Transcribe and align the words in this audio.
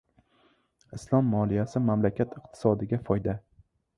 Islom 0.99 1.29
moliyasi— 1.33 1.83
mamlakat 1.91 2.35
iqtisodiga 2.39 3.03
foyda 3.11 3.37